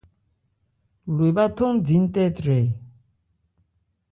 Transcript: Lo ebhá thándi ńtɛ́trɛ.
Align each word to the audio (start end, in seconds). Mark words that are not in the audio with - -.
Lo 1.15 1.21
ebhá 1.29 1.45
thándi 1.55 1.95
ńtɛ́trɛ. 2.05 2.57